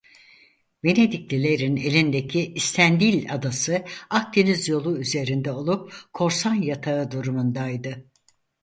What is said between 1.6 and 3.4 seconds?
elindeki İstendil